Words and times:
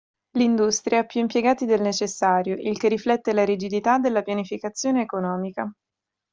L'industria 0.31 1.01
ha 1.01 1.05
più 1.05 1.19
impiegati 1.19 1.65
del 1.67 1.79
necessario, 1.79 2.55
il 2.59 2.75
che 2.79 2.87
riflette 2.87 3.33
la 3.33 3.45
rigidità 3.45 3.99
della 3.99 4.23
pianificazione 4.23 5.03
economica. 5.03 5.71